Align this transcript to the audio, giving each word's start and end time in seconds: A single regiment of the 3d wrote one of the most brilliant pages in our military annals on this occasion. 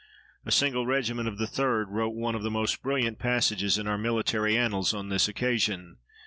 A 0.47 0.51
single 0.51 0.87
regiment 0.87 1.27
of 1.27 1.37
the 1.37 1.45
3d 1.45 1.85
wrote 1.89 2.15
one 2.15 2.33
of 2.33 2.41
the 2.41 2.49
most 2.49 2.81
brilliant 2.81 3.19
pages 3.19 3.77
in 3.77 3.85
our 3.85 3.99
military 3.99 4.57
annals 4.57 4.95
on 4.95 5.09
this 5.09 5.27
occasion. 5.27 5.97